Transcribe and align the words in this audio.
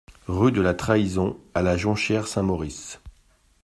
Rue 0.25 0.51
de 0.51 0.61
la 0.61 0.73
Trahison 0.73 1.37
à 1.53 1.61
La 1.61 1.77
Jonchère-Saint-Maurice 1.77 2.99